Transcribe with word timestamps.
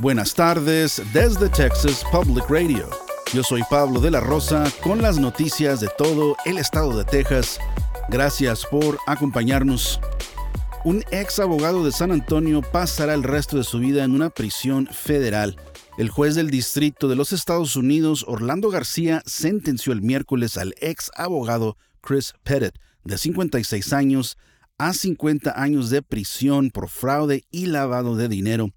Buenas 0.00 0.32
tardes 0.32 1.02
desde 1.12 1.48
Texas 1.48 2.04
Public 2.12 2.48
Radio. 2.48 2.88
Yo 3.34 3.42
soy 3.42 3.62
Pablo 3.68 4.00
de 4.00 4.12
la 4.12 4.20
Rosa 4.20 4.72
con 4.80 5.02
las 5.02 5.18
noticias 5.18 5.80
de 5.80 5.88
todo 5.98 6.36
el 6.46 6.58
estado 6.58 6.96
de 6.96 7.04
Texas. 7.04 7.58
Gracias 8.08 8.64
por 8.64 9.00
acompañarnos. 9.08 9.98
Un 10.84 11.02
ex 11.10 11.40
abogado 11.40 11.84
de 11.84 11.90
San 11.90 12.12
Antonio 12.12 12.62
pasará 12.62 13.12
el 13.12 13.24
resto 13.24 13.56
de 13.56 13.64
su 13.64 13.80
vida 13.80 14.04
en 14.04 14.12
una 14.12 14.30
prisión 14.30 14.86
federal. 14.86 15.56
El 15.98 16.10
juez 16.10 16.36
del 16.36 16.48
distrito 16.48 17.08
de 17.08 17.16
los 17.16 17.32
Estados 17.32 17.74
Unidos, 17.74 18.24
Orlando 18.28 18.70
García, 18.70 19.20
sentenció 19.26 19.92
el 19.92 20.00
miércoles 20.00 20.56
al 20.58 20.76
ex 20.80 21.10
abogado 21.16 21.76
Chris 22.02 22.34
Pettit, 22.44 22.76
de 23.02 23.18
56 23.18 23.92
años, 23.92 24.38
a 24.78 24.92
50 24.92 25.60
años 25.60 25.90
de 25.90 26.02
prisión 26.02 26.70
por 26.70 26.88
fraude 26.88 27.42
y 27.50 27.66
lavado 27.66 28.14
de 28.14 28.28
dinero. 28.28 28.70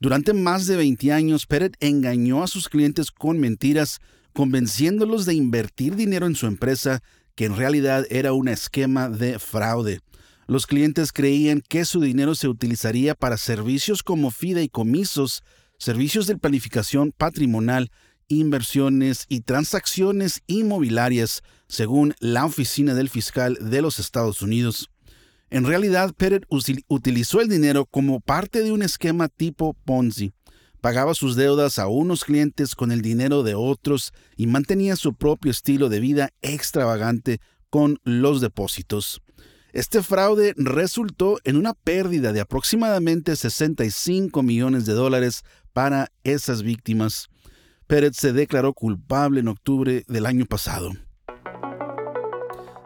Durante 0.00 0.32
más 0.32 0.66
de 0.66 0.76
20 0.76 1.12
años, 1.12 1.46
Pettit 1.46 1.76
engañó 1.80 2.44
a 2.44 2.46
sus 2.46 2.68
clientes 2.68 3.10
con 3.10 3.40
mentiras, 3.40 4.00
convenciéndolos 4.32 5.26
de 5.26 5.34
invertir 5.34 5.96
dinero 5.96 6.26
en 6.26 6.36
su 6.36 6.46
empresa, 6.46 7.02
que 7.34 7.46
en 7.46 7.56
realidad 7.56 8.06
era 8.08 8.32
un 8.32 8.48
esquema 8.48 9.08
de 9.08 9.38
fraude. 9.40 10.00
Los 10.46 10.66
clientes 10.66 11.12
creían 11.12 11.62
que 11.68 11.84
su 11.84 12.00
dinero 12.00 12.34
se 12.34 12.48
utilizaría 12.48 13.14
para 13.14 13.36
servicios 13.36 14.02
como 14.02 14.30
fideicomisos, 14.30 15.42
servicios 15.78 16.26
de 16.26 16.38
planificación 16.38 17.12
patrimonial, 17.16 17.90
inversiones 18.28 19.26
y 19.28 19.40
transacciones 19.40 20.42
inmobiliarias, 20.46 21.42
según 21.66 22.14
la 22.20 22.44
Oficina 22.44 22.94
del 22.94 23.08
Fiscal 23.08 23.58
de 23.60 23.82
los 23.82 23.98
Estados 23.98 24.42
Unidos. 24.42 24.90
En 25.50 25.64
realidad, 25.64 26.12
Pettit 26.14 26.44
utilizó 26.88 27.40
el 27.40 27.48
dinero 27.48 27.86
como 27.86 28.20
parte 28.20 28.62
de 28.62 28.72
un 28.72 28.82
esquema 28.82 29.28
tipo 29.28 29.74
Ponzi. 29.84 30.32
Pagaba 30.80 31.14
sus 31.14 31.36
deudas 31.36 31.78
a 31.78 31.88
unos 31.88 32.24
clientes 32.24 32.74
con 32.74 32.92
el 32.92 33.02
dinero 33.02 33.42
de 33.42 33.54
otros 33.54 34.12
y 34.36 34.46
mantenía 34.46 34.94
su 34.94 35.14
propio 35.14 35.50
estilo 35.50 35.88
de 35.88 36.00
vida 36.00 36.30
extravagante 36.42 37.40
con 37.70 37.98
los 38.04 38.40
depósitos. 38.40 39.22
Este 39.72 40.02
fraude 40.02 40.54
resultó 40.56 41.38
en 41.44 41.56
una 41.56 41.74
pérdida 41.74 42.32
de 42.32 42.40
aproximadamente 42.40 43.34
65 43.34 44.42
millones 44.42 44.86
de 44.86 44.92
dólares 44.92 45.44
para 45.72 46.12
esas 46.24 46.62
víctimas. 46.62 47.28
Pérez 47.86 48.16
se 48.16 48.32
declaró 48.32 48.72
culpable 48.72 49.40
en 49.40 49.48
octubre 49.48 50.04
del 50.08 50.26
año 50.26 50.46
pasado. 50.46 50.92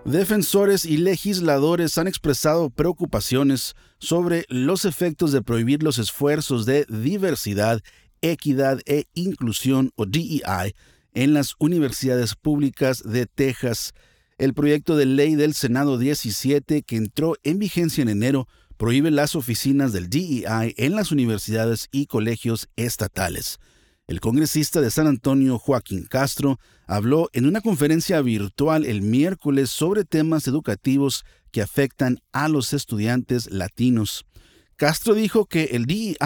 Defensores 0.04 0.84
y 0.84 0.96
legisladores 0.96 1.96
han 1.96 2.08
expresado 2.08 2.70
preocupaciones 2.70 3.76
sobre 3.98 4.44
los 4.48 4.84
efectos 4.84 5.30
de 5.30 5.42
prohibir 5.42 5.84
los 5.84 5.98
esfuerzos 5.98 6.66
de 6.66 6.84
diversidad, 6.88 7.80
equidad 8.20 8.80
e 8.86 9.04
inclusión 9.14 9.92
o 9.94 10.04
DEI 10.04 10.74
en 11.14 11.34
las 11.34 11.54
universidades 11.60 12.34
públicas 12.34 13.04
de 13.04 13.26
Texas. 13.26 13.92
El 14.38 14.54
proyecto 14.54 14.96
de 14.96 15.06
ley 15.06 15.36
del 15.36 15.54
Senado 15.54 15.98
17, 15.98 16.82
que 16.82 16.96
entró 16.96 17.36
en 17.44 17.60
vigencia 17.60 18.02
en 18.02 18.08
enero, 18.08 18.48
prohíbe 18.76 19.12
las 19.12 19.36
oficinas 19.36 19.92
del 19.92 20.10
DEI 20.10 20.44
en 20.78 20.96
las 20.96 21.12
universidades 21.12 21.88
y 21.92 22.06
colegios 22.06 22.68
estatales. 22.74 23.60
El 24.08 24.20
congresista 24.20 24.80
de 24.80 24.90
San 24.90 25.06
Antonio, 25.06 25.58
Joaquín 25.58 26.04
Castro, 26.04 26.58
habló 26.86 27.30
en 27.32 27.46
una 27.46 27.60
conferencia 27.60 28.20
virtual 28.20 28.84
el 28.84 29.00
miércoles 29.00 29.70
sobre 29.70 30.04
temas 30.04 30.48
educativos 30.48 31.24
que 31.52 31.62
afectan 31.62 32.18
a 32.32 32.48
los 32.48 32.72
estudiantes 32.72 33.50
latinos. 33.52 34.26
Castro 34.74 35.14
dijo 35.14 35.46
que 35.46 35.64
el 35.72 35.86
DEI 35.86 36.16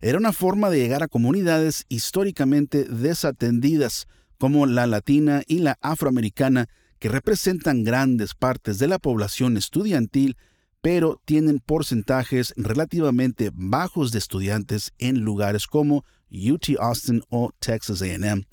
era 0.00 0.18
una 0.18 0.32
forma 0.32 0.70
de 0.70 0.78
llegar 0.78 1.02
a 1.02 1.08
comunidades 1.08 1.84
históricamente 1.88 2.84
desatendidas, 2.84 4.06
como 4.38 4.66
la 4.66 4.86
latina 4.86 5.42
y 5.48 5.58
la 5.58 5.78
afroamericana, 5.80 6.68
que 7.00 7.08
representan 7.08 7.82
grandes 7.82 8.34
partes 8.34 8.78
de 8.78 8.86
la 8.86 9.00
población 9.00 9.56
estudiantil, 9.56 10.36
pero 10.86 11.20
tienen 11.24 11.58
porcentajes 11.58 12.54
relativamente 12.56 13.50
bajos 13.52 14.12
de 14.12 14.20
estudiantes 14.20 14.92
en 14.98 15.22
lugares 15.22 15.66
como 15.66 16.04
UT 16.30 16.78
Austin 16.78 17.24
o 17.28 17.50
Texas 17.58 18.02
AM. 18.02 18.44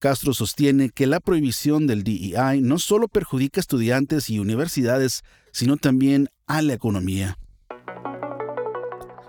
Castro 0.00 0.34
sostiene 0.34 0.90
que 0.90 1.06
la 1.06 1.20
prohibición 1.20 1.86
del 1.86 2.02
DEI 2.02 2.60
no 2.60 2.80
solo 2.80 3.06
perjudica 3.06 3.60
a 3.60 3.62
estudiantes 3.62 4.30
y 4.30 4.40
universidades, 4.40 5.22
sino 5.52 5.76
también 5.76 6.28
a 6.48 6.60
la 6.60 6.72
economía. 6.72 7.38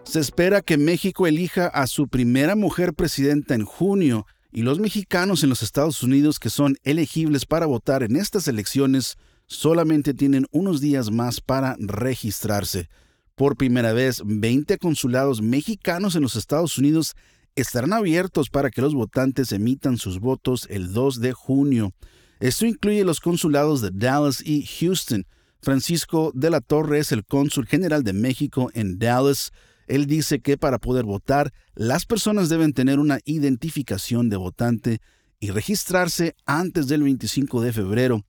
Se 0.03 0.19
espera 0.19 0.62
que 0.62 0.80
México 0.80 1.28
elija 1.28 1.68
a 1.68 1.85
su 1.85 2.07
primera 2.07 2.56
mujer 2.56 2.96
presidenta 2.96 3.53
en 3.53 3.66
junio 3.66 4.25
y 4.51 4.63
los 4.63 4.80
mexicanos 4.80 5.44
en 5.44 5.50
los 5.50 5.62
Estados 5.62 6.01
Unidos 6.01 6.40
que 6.40 6.50
son 6.50 6.75
elegibles 6.81 7.46
para 7.46 7.68
votar 7.68 8.01
en 8.01 8.16
estas 8.16 8.47
elecciones 8.47 9.19
solamente 9.51 10.13
tienen 10.13 10.47
unos 10.51 10.79
días 10.79 11.12
más 11.12 11.41
para 11.41 11.75
registrarse. 11.78 12.88
Por 13.35 13.57
primera 13.57 13.91
vez, 13.91 14.22
20 14.25 14.78
consulados 14.78 15.41
mexicanos 15.41 16.16
en 16.16 16.22
los 16.22 16.38
Estados 16.38 16.78
Unidos 16.78 17.16
estarán 17.56 17.91
abiertos 17.91 18.50
para 18.50 18.69
que 18.72 18.81
los 18.81 18.94
votantes 18.95 19.51
emitan 19.51 19.97
sus 19.97 20.22
votos 20.22 20.67
el 20.69 20.94
2 20.94 21.19
de 21.19 21.34
junio. 21.34 21.91
Esto 22.39 22.66
incluye 22.66 23.03
los 23.03 23.19
consulados 23.19 23.81
de 23.81 23.91
Dallas 23.91 24.41
y 24.41 24.66
Houston. 24.66 25.28
Francisco 25.62 26.31
de 26.33 26.50
la 26.50 26.62
Torre 26.62 27.00
es 27.00 27.12
el 27.12 27.25
cónsul 27.25 27.68
general 27.68 28.03
de 28.03 28.13
México 28.13 28.72
en 28.73 29.00
Dallas. 29.00 29.51
Él 29.85 30.06
dice 30.06 30.39
que 30.39 30.57
para 30.57 30.79
poder 30.79 31.03
votar, 31.03 31.51
las 31.75 32.06
personas 32.06 32.47
deben 32.47 32.72
tener 32.72 33.00
una 33.00 33.19
identificación 33.25 34.29
de 34.29 34.38
votante 34.38 35.01
y 35.41 35.51
registrarse 35.51 36.38
antes 36.45 36.88
del 36.88 37.03
25 37.03 37.62
de 37.62 37.73
febrero. 37.73 38.25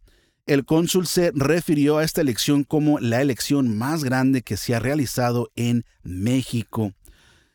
El 0.46 0.64
cónsul 0.64 1.06
se 1.06 1.30
refirió 1.34 1.98
a 1.98 2.04
esta 2.04 2.20
elección 2.20 2.64
como 2.64 2.98
la 2.98 3.22
elección 3.22 3.76
más 3.76 4.04
grande 4.04 4.42
que 4.42 4.56
se 4.56 4.74
ha 4.74 4.80
realizado 4.80 5.50
en 5.54 5.84
México 6.02 6.92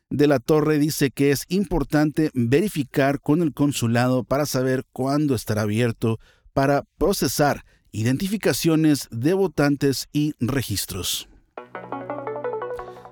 de 0.09 0.27
la 0.27 0.39
Torre 0.39 0.79
dice 0.79 1.11
que 1.11 1.31
es 1.31 1.43
importante 1.49 2.31
verificar 2.33 3.19
con 3.19 3.41
el 3.41 3.53
consulado 3.53 4.23
para 4.23 4.45
saber 4.45 4.85
cuándo 4.93 5.35
estará 5.35 5.63
abierto 5.63 6.19
para 6.53 6.83
procesar 6.97 7.65
identificaciones 7.91 9.07
de 9.11 9.33
votantes 9.33 10.07
y 10.13 10.33
registros. 10.39 11.27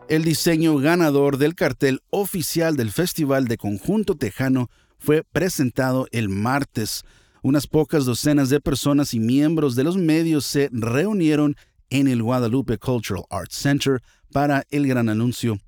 El 0.08 0.24
diseño 0.24 0.78
ganador 0.78 1.38
del 1.38 1.56
cartel 1.56 2.02
oficial 2.12 2.78
del 2.78 2.91
Festival 2.91 3.47
de 3.47 3.58
Conjunto 3.58 4.16
Tejano 4.16 4.69
fue 5.00 5.24
presentado 5.24 6.08
el 6.12 6.30
martes. 6.30 7.03
Unas 7.45 7.67
pocas 7.67 8.06
docenas 8.06 8.50
de 8.50 8.59
personas 8.59 9.13
y 9.13 9.19
miembros 9.19 9.75
de 9.75 9.83
los 9.83 9.97
medios 9.97 10.47
se 10.47 10.67
reunieron 10.72 11.56
en 11.91 12.07
el 12.07 12.23
Guadalupe 12.23 12.79
Cultural 12.79 13.25
Arts 13.29 13.56
Center 13.56 14.01
para 14.31 14.66
el 14.72 14.88
gran 14.88 15.09
anuncio. 15.09 15.59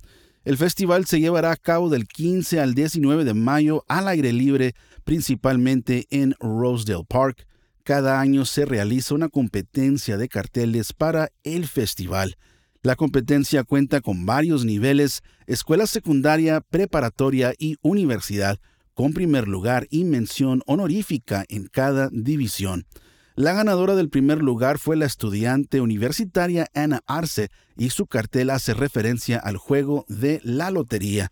El 0.44 0.58
festival 0.58 1.06
se 1.06 1.20
llevará 1.20 1.52
a 1.52 1.56
cabo 1.56 1.90
del 1.90 2.08
15 2.08 2.60
al 2.62 2.74
19 2.74 3.26
de 3.26 3.36
mayo 3.36 3.86
al 3.88 4.08
aire 4.08 4.34
libre, 4.34 4.74
principalmente 5.04 6.08
en 6.10 6.34
Rosedale 6.40 7.06
Park. 7.08 7.46
Cada 7.84 8.20
año 8.20 8.46
se 8.46 8.66
realiza 8.66 9.14
una 9.14 9.30
competencia 9.30 10.18
de 10.18 10.30
carteles 10.30 10.94
para 10.94 11.30
el 11.44 11.68
festival. 11.68 12.38
La 12.82 12.96
competencia 12.96 13.64
cuenta 13.64 14.02
con 14.02 14.26
varios 14.26 14.66
niveles, 14.66 15.22
escuela 15.46 15.86
secundaria, 15.86 16.60
preparatoria 16.60 17.54
y 17.56 17.76
universidad, 17.84 18.60
con 18.98 19.14
primer 19.14 19.48
lugar 19.48 19.86
y 19.92 20.06
mención 20.06 20.64
honorífica 20.66 21.46
en 21.50 21.68
cada 21.68 22.10
división. 22.12 22.88
La 23.36 23.54
ganadora 23.54 23.94
del 23.94 24.10
primer 24.10 24.40
lugar 24.42 24.80
fue 24.80 24.96
la 24.98 25.06
estudiante 25.06 25.82
universitaria 25.82 26.66
Ana 26.74 27.04
Arce 27.06 27.50
y 27.78 27.92
su 27.92 28.08
cartel 28.08 28.50
hace 28.50 28.74
referencia 28.74 29.38
al 29.38 29.58
juego 29.58 30.04
de 30.08 30.42
la 30.44 30.72
lotería. 30.72 31.30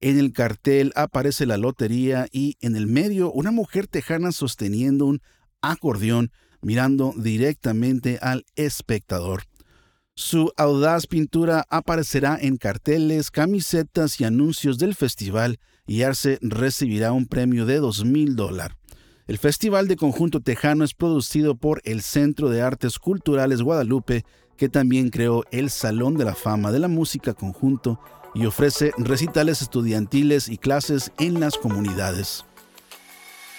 En 0.00 0.18
el 0.18 0.32
cartel 0.32 0.92
aparece 0.96 1.44
la 1.44 1.58
lotería 1.58 2.26
y 2.32 2.56
en 2.62 2.74
el 2.74 2.86
medio 2.86 3.30
una 3.30 3.50
mujer 3.50 3.86
tejana 3.86 4.32
sosteniendo 4.32 5.04
un 5.04 5.20
acordeón 5.60 6.30
mirando 6.62 7.12
directamente 7.18 8.18
al 8.22 8.46
espectador. 8.56 9.42
Su 10.14 10.52
audaz 10.56 11.06
pintura 11.06 11.66
aparecerá 11.68 12.38
en 12.40 12.56
carteles, 12.56 13.30
camisetas 13.30 14.18
y 14.22 14.24
anuncios 14.24 14.78
del 14.78 14.94
festival 14.94 15.58
y 15.86 16.02
Arce 16.02 16.38
recibirá 16.40 17.12
un 17.12 17.26
premio 17.26 17.66
de 17.66 17.78
dos 17.78 18.04
mil 18.04 18.36
dólares. 18.36 18.76
El 19.26 19.38
Festival 19.38 19.88
de 19.88 19.96
Conjunto 19.96 20.40
Tejano 20.40 20.84
es 20.84 20.92
producido 20.92 21.54
por 21.54 21.80
el 21.84 22.02
Centro 22.02 22.50
de 22.50 22.60
Artes 22.60 22.98
Culturales 22.98 23.62
Guadalupe, 23.62 24.24
que 24.58 24.68
también 24.68 25.08
creó 25.08 25.44
el 25.50 25.70
Salón 25.70 26.16
de 26.18 26.26
la 26.26 26.34
Fama 26.34 26.70
de 26.72 26.78
la 26.78 26.88
Música 26.88 27.32
Conjunto 27.32 27.98
y 28.34 28.44
ofrece 28.46 28.92
recitales 28.98 29.62
estudiantiles 29.62 30.48
y 30.48 30.58
clases 30.58 31.10
en 31.18 31.40
las 31.40 31.56
comunidades. 31.56 32.44